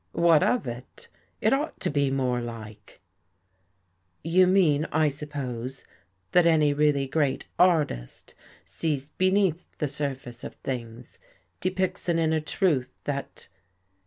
[0.27, 1.09] "What of it?
[1.41, 3.01] It ought to be more like.""
[4.35, 5.83] You mean, I suppose,
[6.31, 8.33] that any really great art ist
[8.65, 11.19] sees beneath the surface of things—
[11.61, 13.47] depicts an inner truth that.